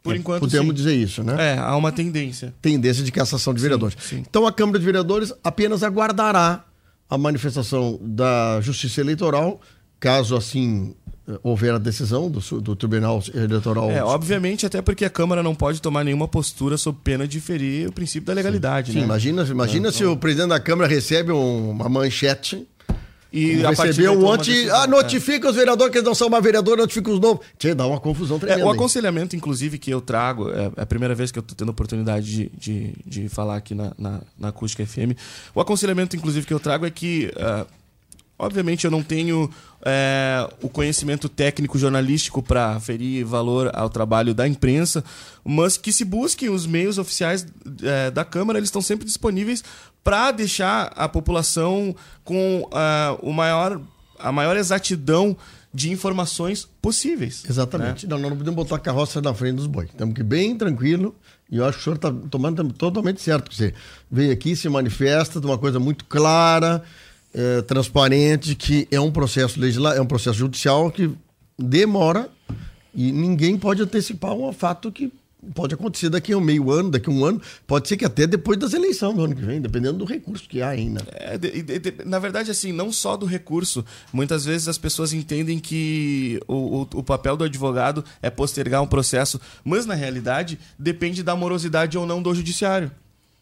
Por 0.02 0.16
é, 0.16 0.20
enquanto, 0.20 0.40
Podemos 0.40 0.68
sim. 0.68 0.74
dizer 0.74 0.96
isso, 0.96 1.24
né? 1.24 1.56
É, 1.56 1.58
há 1.58 1.76
uma 1.76 1.92
tendência. 1.92 2.54
Tendência 2.62 3.04
de 3.04 3.12
cassação 3.12 3.54
de 3.54 3.62
vereadores. 3.62 3.98
Sim, 4.00 4.18
sim. 4.18 4.26
Então 4.30 4.48
a 4.48 4.52
Câmara 4.52 4.80
de 4.80 4.86
Vereadores 4.86 5.34
apenas 5.44 5.84
aguardará 5.84 6.64
a 7.10 7.18
manifestação 7.18 8.00
da 8.02 8.60
Justiça 8.62 9.02
Eleitoral, 9.02 9.60
caso 10.00 10.36
assim 10.36 10.96
houver 11.42 11.74
a 11.74 11.78
decisão 11.78 12.30
do, 12.30 12.40
do 12.62 12.76
Tribunal 12.76 13.24
Eleitoral. 13.34 13.90
É, 13.90 14.04
obviamente, 14.04 14.66
até 14.66 14.82
porque 14.82 15.06
a 15.06 15.10
Câmara 15.10 15.42
não 15.42 15.56
pode 15.56 15.82
tomar 15.82 16.04
nenhuma 16.04 16.28
postura 16.28 16.78
sob 16.78 16.98
pena 17.04 17.28
de 17.28 17.40
ferir 17.40 17.88
o 17.88 17.92
princípio 17.92 18.28
da 18.28 18.34
legalidade. 18.34 18.92
Sim, 18.92 18.98
né? 18.98 19.02
sim 19.02 19.06
imagina, 19.06 19.44
imagina 19.44 19.92
se 19.92 20.04
o 20.04 20.18
presidente 20.18 20.50
da 20.50 20.60
Câmara 20.60 20.90
recebe 20.90 21.32
um, 21.32 21.72
uma 21.72 21.88
manchete 21.88 22.68
e 23.34 23.56
recebeu 23.56 24.24
ontem. 24.24 24.70
Ah, 24.70 24.86
notifica 24.86 25.48
é. 25.48 25.50
os 25.50 25.56
vereadores 25.56 25.92
que 25.92 25.98
eles 25.98 26.06
não 26.06 26.14
são 26.14 26.28
uma 26.28 26.40
vereadora, 26.40 26.82
notifica 26.82 27.10
os 27.10 27.20
novos. 27.20 27.44
Tchê, 27.58 27.74
dá 27.74 27.88
uma 27.88 28.00
confusão 28.00 28.38
tremenda. 28.38 28.62
É, 28.62 28.66
o 28.66 28.70
aconselhamento, 28.70 29.36
inclusive, 29.36 29.80
que 29.80 29.92
eu 29.92 30.00
trago, 30.00 30.52
é, 30.52 30.72
é 30.78 30.82
a 30.82 30.86
primeira 30.86 31.16
vez 31.16 31.32
que 31.32 31.40
eu 31.40 31.42
estou 31.42 31.56
tendo 31.58 31.70
a 31.70 31.72
oportunidade 31.72 32.30
de, 32.30 32.52
de, 32.56 32.94
de 33.04 33.30
falar 33.30 33.56
aqui 33.56 33.74
na, 33.74 33.92
na, 33.98 34.22
na 34.38 34.50
Acústica 34.50 34.86
FM. 34.86 35.18
O 35.56 35.60
aconselhamento, 35.60 36.16
inclusive, 36.16 36.46
que 36.46 36.54
eu 36.54 36.60
trago 36.60 36.86
é 36.86 36.92
que. 36.92 37.32
Uh, 37.36 37.83
Obviamente 38.38 38.86
eu 38.86 38.92
não 38.92 39.04
tenho 39.04 39.50
é, 39.86 40.50
o 40.62 40.68
conhecimento 40.68 41.30
técnico 41.30 41.78
jornalístico 41.78 42.42
para 42.42 42.80
ferir 42.80 43.24
valor 43.26 43.70
ao 43.74 43.90
trabalho 43.90 44.34
da 44.34 44.48
imprensa, 44.48 45.04
mas 45.44 45.78
que 45.78 45.94
se 45.94 46.04
busquem 46.04 46.50
os 46.50 46.66
meios 46.66 46.98
oficiais 46.98 47.46
é, 47.82 48.10
da 48.10 48.26
Câmara, 48.26 48.60
eles 48.60 48.68
estão 48.68 48.82
sempre 48.82 49.06
disponíveis 49.06 49.64
para 50.04 50.32
deixar 50.32 50.92
a 50.96 51.08
população 51.08 51.96
com 52.24 52.62
uh, 52.64 53.20
o 53.22 53.32
maior, 53.32 53.80
a 54.20 54.32
maior 54.32 54.58
exatidão 54.58 55.38
de 55.74 55.92
informações 55.92 56.68
possíveis. 56.82 57.44
Exatamente. 57.50 58.06
Né? 58.06 58.16
Não, 58.16 58.30
não 58.30 58.38
podemos 58.38 58.56
botar 58.56 58.76
a 58.76 58.80
carroça 58.80 59.22
na 59.22 59.34
frente 59.34 59.56
dos 59.56 59.68
bois. 59.68 59.90
Estamos 59.90 60.14
aqui 60.14 60.24
bem 60.24 60.56
tranquilo. 60.56 61.16
E 61.50 61.58
eu 61.58 61.66
acho 61.66 61.78
que 61.78 61.82
o 61.82 61.84
senhor 61.84 61.96
está 61.96 62.12
tomando 62.30 62.72
totalmente 62.74 63.22
certo. 63.22 63.54
Você 63.54 63.74
veio 64.12 64.32
aqui, 64.32 64.56
se 64.56 64.70
manifesta 64.70 65.40
de 65.40 65.46
uma 65.48 65.58
coisa 65.58 65.80
muito 65.80 66.06
clara, 66.06 66.84
é, 67.34 67.62
transparente, 67.62 68.56
que 68.56 68.88
é 68.92 69.00
um 69.00 69.12
processo 69.12 69.60
legislativo, 69.60 70.00
é 70.00 70.04
um 70.04 70.08
processo 70.08 70.38
judicial 70.38 70.92
que 70.92 71.12
demora 71.58 72.30
e 72.94 73.12
ninguém 73.12 73.58
pode 73.58 73.82
antecipar 73.82 74.34
um 74.34 74.52
fato 74.54 74.92
que 74.92 75.12
pode 75.54 75.74
acontecer 75.74 76.10
daqui 76.10 76.32
a 76.32 76.38
um 76.38 76.42
meio 76.42 76.72
ano, 76.72 76.92
daqui 76.92 77.10
a 77.10 77.14
um 77.14 77.26
ano, 77.26 77.42
pode 77.68 77.88
ser 77.88 77.98
que 77.98 78.06
até 78.06 78.26
depois 78.26 78.58
das 78.58 78.74
eleições 78.74 79.16
do 79.16 79.24
ano 79.24 79.36
que 79.36 79.42
vem, 79.42 79.60
dependendo 79.60 79.98
do 79.98 80.06
recurso 80.06 80.48
que 80.48 80.62
há 80.62 80.70
ainda. 80.70 81.06
É, 81.12 81.38
de, 81.38 81.62
de, 81.62 81.94
na 82.06 82.20
verdade, 82.20 82.52
assim, 82.52 82.72
não 82.72 82.92
só 82.92 83.18
do 83.18 83.26
recurso. 83.26 83.84
Muitas 84.12 84.46
vezes 84.46 84.68
as 84.68 84.78
pessoas 84.78 85.12
entendem 85.12 85.60
que 85.60 86.40
o, 86.48 86.54
o, 86.54 86.82
o, 86.82 87.04
papel 87.04 87.36
do 87.36 87.44
advogado 87.44 88.04
é 88.22 88.30
postergar 88.30 88.82
um 88.82 88.88
processo, 88.88 89.40
mas 89.64 89.86
na 89.86 89.96
realidade 89.96 90.58
depende 90.78 91.24
da 91.24 91.36
morosidade 91.36 91.98
ou 91.98 92.06
não 92.06 92.22
do 92.22 92.34
judiciário. 92.34 92.92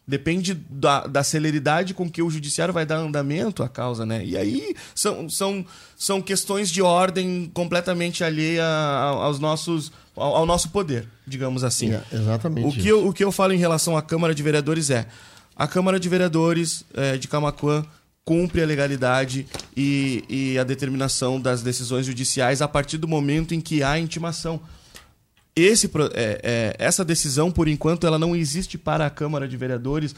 Depende 0.06 0.54
da, 0.68 1.06
da 1.06 1.22
celeridade 1.22 1.94
com 1.94 2.10
que 2.10 2.20
o 2.20 2.28
judiciário 2.28 2.74
vai 2.74 2.84
dar 2.84 2.96
andamento 2.96 3.62
à 3.62 3.68
causa, 3.68 4.04
né? 4.04 4.24
E 4.24 4.36
aí 4.36 4.74
são, 4.94 5.28
são, 5.30 5.64
são 5.96 6.20
questões 6.20 6.70
de 6.70 6.82
ordem 6.82 7.50
completamente 7.54 8.24
alheia 8.24 8.66
aos 8.66 9.38
nossos, 9.38 9.92
ao, 10.16 10.36
ao 10.36 10.46
nosso 10.46 10.70
poder, 10.70 11.06
digamos 11.24 11.62
assim. 11.62 11.92
É, 11.92 12.02
exatamente. 12.12 12.66
O 12.66 12.72
que, 12.72 12.88
eu, 12.88 13.06
o 13.06 13.12
que 13.12 13.22
eu 13.22 13.30
falo 13.30 13.52
em 13.52 13.58
relação 13.58 13.96
à 13.96 14.02
Câmara 14.02 14.34
de 14.34 14.42
Vereadores 14.42 14.90
é: 14.90 15.06
a 15.56 15.68
Câmara 15.68 16.00
de 16.00 16.08
Vereadores 16.08 16.84
é, 16.94 17.16
de 17.16 17.28
Camacuã 17.28 17.86
cumpre 18.24 18.60
a 18.60 18.66
legalidade 18.66 19.46
e, 19.76 20.24
e 20.28 20.58
a 20.58 20.64
determinação 20.64 21.40
das 21.40 21.62
decisões 21.62 22.06
judiciais 22.06 22.60
a 22.60 22.68
partir 22.68 22.98
do 22.98 23.06
momento 23.06 23.54
em 23.54 23.60
que 23.60 23.82
há 23.82 23.98
intimação 23.98 24.60
esse, 25.54 25.90
é, 26.14 26.40
é, 26.42 26.76
essa 26.78 27.04
decisão, 27.04 27.50
por 27.50 27.68
enquanto, 27.68 28.06
ela 28.06 28.18
não 28.18 28.34
existe 28.34 28.78
para 28.78 29.06
a 29.06 29.10
Câmara 29.10 29.46
de 29.46 29.56
Vereadores 29.56 30.14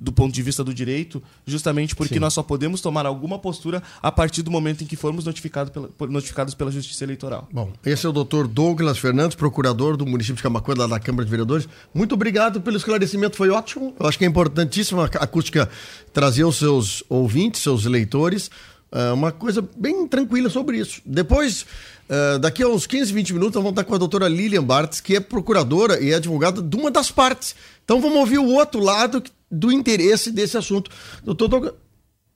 do 0.00 0.10
ponto 0.10 0.32
de 0.32 0.42
vista 0.42 0.64
do 0.64 0.72
direito, 0.72 1.22
justamente 1.44 1.94
porque 1.94 2.14
Sim. 2.14 2.20
nós 2.20 2.32
só 2.32 2.42
podemos 2.42 2.80
tomar 2.80 3.04
alguma 3.04 3.38
postura 3.38 3.82
a 4.00 4.10
partir 4.10 4.40
do 4.40 4.50
momento 4.50 4.82
em 4.82 4.86
que 4.86 4.96
formos 4.96 5.26
notificado 5.26 5.70
pela, 5.70 5.90
notificados 6.08 6.54
pela 6.54 6.70
Justiça 6.70 7.04
Eleitoral. 7.04 7.46
Bom, 7.52 7.70
esse 7.84 8.06
é 8.06 8.08
o 8.08 8.12
doutor 8.12 8.48
Douglas 8.48 8.98
Fernandes, 8.98 9.36
procurador 9.36 9.98
do 9.98 10.06
município 10.06 10.36
de 10.36 10.42
Camacuã, 10.42 10.74
lá 10.74 10.86
da 10.86 10.98
Câmara 10.98 11.24
de 11.24 11.30
Vereadores. 11.30 11.68
Muito 11.92 12.14
obrigado 12.14 12.62
pelo 12.62 12.78
esclarecimento, 12.78 13.36
foi 13.36 13.50
ótimo. 13.50 13.94
Eu 14.00 14.06
acho 14.06 14.16
que 14.16 14.24
é 14.24 14.28
importantíssimo 14.28 15.02
a 15.02 15.04
acústica 15.04 15.68
trazer 16.14 16.44
os 16.44 16.56
seus 16.56 17.04
ouvintes, 17.06 17.60
seus 17.60 17.84
leitores, 17.84 18.50
uh, 18.92 19.14
uma 19.14 19.32
coisa 19.32 19.66
bem 19.76 20.06
tranquila 20.06 20.48
sobre 20.48 20.78
isso. 20.78 21.00
Depois 21.04 21.66
Uh, 22.10 22.40
daqui 22.40 22.60
a 22.60 22.66
uns 22.66 22.88
15, 22.88 23.12
20 23.12 23.34
minutos, 23.34 23.54
nós 23.54 23.62
vamos 23.62 23.78
estar 23.78 23.84
com 23.84 23.94
a 23.94 23.98
doutora 23.98 24.26
Lilian 24.26 24.64
Bartz, 24.64 25.00
que 25.00 25.14
é 25.14 25.20
procuradora 25.20 26.02
e 26.02 26.12
advogada 26.12 26.60
de 26.60 26.76
uma 26.76 26.90
das 26.90 27.08
partes. 27.08 27.54
Então 27.84 28.00
vamos 28.00 28.18
ouvir 28.18 28.38
o 28.38 28.48
outro 28.48 28.80
lado 28.80 29.22
do 29.48 29.70
interesse 29.70 30.32
desse 30.32 30.56
assunto. 30.56 30.90
Doutor 31.22 31.46
Douglas. 31.46 31.74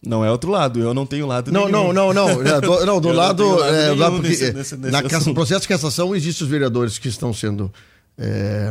Não 0.06 0.24
é 0.24 0.30
outro 0.30 0.50
lado, 0.50 0.78
eu 0.78 0.94
não 0.94 1.04
tenho 1.04 1.26
lado 1.26 1.50
não, 1.50 1.66
nenhum. 1.66 1.92
Não, 1.92 2.12
não, 2.12 2.28
não. 2.28 2.42
É, 2.46 2.60
do, 2.60 2.86
não, 2.86 3.00
do 3.00 3.10
lado. 3.10 3.56
lado, 3.56 3.64
é, 3.64 3.94
lado 3.94 4.16
porque, 4.16 4.28
nesse, 4.28 4.52
nesse, 4.52 4.76
nesse 4.76 4.92
na 4.92 5.34
processo 5.34 5.62
de 5.62 5.68
cassação 5.68 6.14
existem 6.14 6.44
os 6.44 6.50
vereadores 6.50 6.96
que 6.96 7.08
estão 7.08 7.32
sendo. 7.32 7.72
É, 8.16 8.70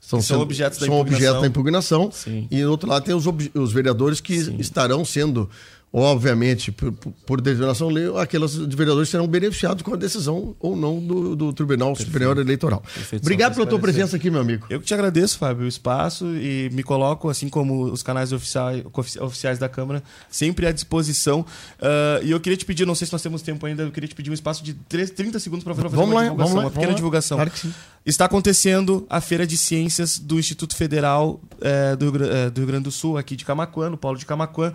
são, 0.00 0.20
são 0.20 0.22
sendo, 0.22 0.40
objetos 0.40 0.80
da 0.80 0.86
são 0.86 0.96
impugnação. 0.96 1.16
objetos 1.16 1.40
da 1.42 1.46
impugnação. 1.46 2.10
E 2.50 2.62
do 2.62 2.70
outro 2.72 2.88
lado 2.88 3.04
tem 3.04 3.14
os, 3.14 3.24
os 3.54 3.72
vereadores 3.72 4.20
que 4.20 4.42
Sim. 4.42 4.56
estarão 4.58 5.04
sendo 5.04 5.48
obviamente, 5.92 6.72
por, 6.72 6.90
por 6.92 7.40
determinação 7.40 7.88
lei, 7.88 8.04
aqueles 8.16 8.56
vereadores 8.56 9.10
serão 9.10 9.26
beneficiados 9.26 9.82
com 9.82 9.92
a 9.92 9.96
decisão 9.96 10.56
ou 10.58 10.74
não 10.74 10.98
do, 10.98 11.36
do 11.36 11.52
Tribunal 11.52 11.88
Perfeito. 11.88 12.08
Superior 12.08 12.38
Eleitoral. 12.38 12.80
Perfeito. 12.80 13.22
Obrigado 13.22 13.54
pela 13.54 13.66
tua 13.66 13.78
presença 13.78 14.16
aqui, 14.16 14.30
meu 14.30 14.40
amigo. 14.40 14.66
Eu 14.70 14.80
que 14.80 14.86
te 14.86 14.94
agradeço, 14.94 15.36
Fábio, 15.36 15.64
o 15.64 15.68
espaço 15.68 16.26
e 16.36 16.70
me 16.72 16.82
coloco, 16.82 17.28
assim 17.28 17.48
como 17.48 17.84
os 17.84 18.02
canais 18.02 18.32
oficiais, 18.32 18.82
oficiais 19.20 19.58
da 19.58 19.68
Câmara, 19.68 20.02
sempre 20.30 20.66
à 20.66 20.72
disposição. 20.72 21.40
Uh, 21.40 22.24
e 22.24 22.30
eu 22.30 22.40
queria 22.40 22.56
te 22.56 22.64
pedir, 22.64 22.86
não 22.86 22.94
sei 22.94 23.06
se 23.06 23.12
nós 23.12 23.20
temos 23.20 23.42
tempo 23.42 23.66
ainda, 23.66 23.82
eu 23.82 23.90
queria 23.90 24.08
te 24.08 24.14
pedir 24.14 24.30
um 24.30 24.34
espaço 24.34 24.64
de 24.64 24.72
30 24.72 25.38
segundos 25.40 25.62
para 25.62 25.74
fazer 25.74 25.88
vamos 25.88 26.10
uma 26.10 26.14
lá, 26.14 26.22
divulgação, 26.22 26.36
vamos 26.36 26.54
lá, 26.54 26.62
uma 26.62 26.70
pequena 26.70 26.94
divulgação. 26.94 27.36
Claro 27.36 27.50
que 27.50 27.58
sim. 27.58 27.74
Está 28.04 28.24
acontecendo 28.24 29.06
a 29.08 29.20
Feira 29.20 29.46
de 29.46 29.56
Ciências 29.56 30.18
do 30.18 30.38
Instituto 30.38 30.74
Federal 30.74 31.40
é, 31.60 31.94
do, 31.94 32.24
é, 32.24 32.50
do 32.50 32.58
Rio 32.58 32.66
Grande 32.66 32.84
do 32.84 32.90
Sul, 32.90 33.16
aqui 33.16 33.36
de 33.36 33.44
Camacuã, 33.44 33.90
no 33.90 33.96
Polo 33.96 34.18
de 34.18 34.26
Camacuã. 34.26 34.72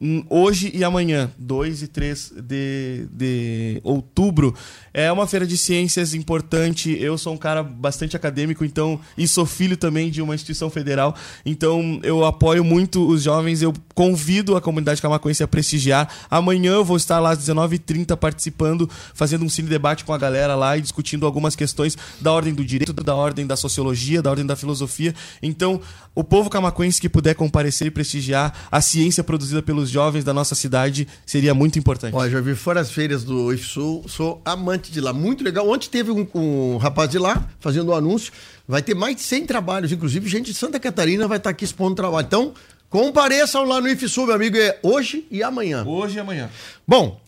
Hum, 0.00 0.24
hoje 0.30 0.70
e 0.72 0.84
amanhã, 0.84 1.28
2 1.36 1.82
e 1.82 1.88
3 1.88 2.34
de, 2.42 3.08
de 3.10 3.80
outubro. 3.82 4.54
É 4.94 5.10
uma 5.10 5.26
feira 5.26 5.44
de 5.44 5.58
ciências 5.58 6.14
importante. 6.14 6.96
Eu 7.00 7.18
sou 7.18 7.34
um 7.34 7.36
cara 7.36 7.64
bastante 7.64 8.16
acadêmico, 8.16 8.64
então, 8.64 9.00
e 9.16 9.26
sou 9.26 9.44
filho 9.44 9.76
também 9.76 10.08
de 10.08 10.22
uma 10.22 10.36
instituição 10.36 10.70
federal. 10.70 11.16
Então, 11.44 11.98
eu 12.04 12.24
apoio 12.24 12.62
muito 12.62 13.08
os 13.08 13.24
jovens. 13.24 13.60
Eu 13.60 13.74
convido 13.92 14.56
a 14.56 14.60
comunidade 14.60 15.02
camacuense 15.02 15.42
a 15.42 15.48
prestigiar. 15.48 16.08
Amanhã 16.30 16.74
eu 16.74 16.84
vou 16.84 16.96
estar 16.96 17.18
lá 17.18 17.30
às 17.30 17.38
19h30 17.38 18.16
participando, 18.16 18.88
fazendo 19.14 19.44
um 19.44 19.48
cine 19.48 19.68
debate 19.68 20.04
com 20.04 20.12
a 20.12 20.18
galera 20.18 20.54
lá 20.54 20.76
e 20.76 20.80
discutindo 20.80 21.26
algumas 21.26 21.56
questões 21.56 21.98
da 22.20 22.32
ordem 22.32 22.54
do 22.54 22.64
direito, 22.64 22.92
da 22.92 23.16
ordem 23.16 23.46
da 23.46 23.56
sociologia, 23.56 24.22
da 24.22 24.30
ordem 24.30 24.46
da 24.46 24.54
filosofia. 24.54 25.12
Então, 25.42 25.80
o 26.14 26.22
povo 26.22 26.48
camacuense 26.48 27.00
que 27.00 27.08
puder 27.08 27.34
comparecer 27.34 27.88
e 27.88 27.90
prestigiar 27.90 28.52
a 28.70 28.80
ciência 28.80 29.24
produzida 29.24 29.62
pelos 29.62 29.87
jovens 29.90 30.24
da 30.24 30.32
nossa 30.32 30.54
cidade 30.54 31.06
seria 31.24 31.54
muito 31.54 31.78
importante. 31.78 32.14
Olha, 32.14 32.30
já 32.30 32.40
vi 32.40 32.54
fora 32.54 32.80
as 32.80 32.90
feiras 32.90 33.24
do 33.24 33.52
IFSU, 33.52 34.04
sou 34.08 34.40
amante 34.44 34.90
de 34.90 35.00
lá, 35.00 35.12
muito 35.12 35.42
legal. 35.44 35.68
Ontem 35.68 35.88
teve 35.88 36.10
um, 36.10 36.26
um 36.34 36.76
rapaz 36.76 37.10
de 37.10 37.18
lá 37.18 37.48
fazendo 37.60 37.90
um 37.90 37.94
anúncio, 37.94 38.32
vai 38.66 38.82
ter 38.82 38.94
mais 38.94 39.16
de 39.16 39.22
100 39.22 39.46
trabalhos, 39.46 39.92
inclusive 39.92 40.28
gente 40.28 40.52
de 40.52 40.58
Santa 40.58 40.78
Catarina 40.78 41.26
vai 41.26 41.38
estar 41.38 41.50
aqui 41.50 41.64
expondo 41.64 41.94
trabalho. 41.94 42.26
Então, 42.26 42.54
compareçam 42.90 43.64
lá 43.64 43.80
no 43.80 43.88
IFSU, 43.88 44.26
meu 44.26 44.34
amigo, 44.34 44.56
é 44.56 44.78
hoje 44.82 45.26
e 45.30 45.42
amanhã. 45.42 45.84
Hoje 45.86 46.16
e 46.16 46.20
amanhã. 46.20 46.50
Bom, 46.86 47.20